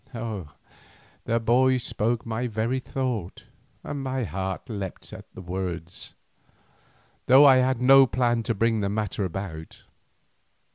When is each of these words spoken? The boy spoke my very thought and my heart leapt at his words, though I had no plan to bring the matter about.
The 1.25 1.39
boy 1.39 1.77
spoke 1.77 2.25
my 2.25 2.47
very 2.47 2.79
thought 2.79 3.43
and 3.83 4.01
my 4.01 4.23
heart 4.23 4.67
leapt 4.67 5.13
at 5.13 5.25
his 5.35 5.43
words, 5.43 6.15
though 7.27 7.45
I 7.45 7.57
had 7.57 7.79
no 7.79 8.07
plan 8.07 8.41
to 8.49 8.55
bring 8.55 8.79
the 8.81 8.89
matter 8.89 9.25
about. 9.25 9.83